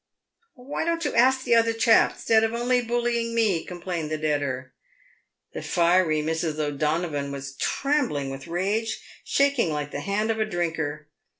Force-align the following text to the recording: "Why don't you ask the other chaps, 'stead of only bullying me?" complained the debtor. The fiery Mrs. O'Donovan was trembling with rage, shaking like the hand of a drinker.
"Why 0.55 0.83
don't 0.83 1.05
you 1.05 1.13
ask 1.13 1.43
the 1.43 1.53
other 1.53 1.73
chaps, 1.73 2.21
'stead 2.23 2.43
of 2.43 2.55
only 2.55 2.81
bullying 2.81 3.35
me?" 3.35 3.63
complained 3.67 4.09
the 4.09 4.17
debtor. 4.17 4.73
The 5.53 5.61
fiery 5.61 6.23
Mrs. 6.23 6.57
O'Donovan 6.57 7.31
was 7.31 7.55
trembling 7.57 8.31
with 8.31 8.47
rage, 8.47 8.99
shaking 9.23 9.69
like 9.69 9.91
the 9.91 9.99
hand 10.01 10.31
of 10.31 10.39
a 10.39 10.45
drinker. 10.45 11.11